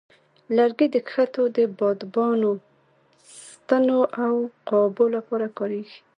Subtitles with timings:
[0.57, 2.51] لرګي د کښتو د بادبانو،
[3.47, 4.33] ستنو، او
[4.69, 5.97] قابو لپاره کارېږي.